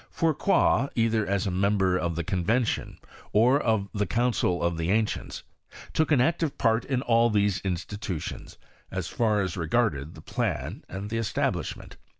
[0.17, 2.97] JFourcroy, either as a member of the Convention
[3.33, 5.43] or of the Council of the Ancients,
[5.93, 8.57] took an active part in all these institutions,
[8.89, 11.97] as far as regarded the {^an and the establishment.